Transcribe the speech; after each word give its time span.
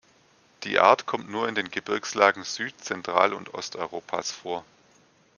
Die 0.63 0.79
Art 0.79 1.05
kommt 1.05 1.29
nur 1.29 1.47
in 1.47 1.53
den 1.53 1.69
Gebirgslagen 1.69 2.43
Süd-, 2.43 2.83
Zentral- 2.83 3.33
und 3.35 3.53
Osteuropas 3.53 4.31
vor. 4.31 4.65